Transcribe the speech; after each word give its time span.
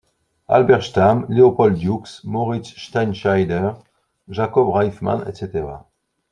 Halberstam, 0.47 1.27
Leopold 1.29 1.77
Dukes, 1.79 2.23
Moritz 2.23 2.69
Steinschneider, 2.71 3.77
Jacob 4.27 4.69
Reifmann 4.73 5.21
etc. 5.27 5.83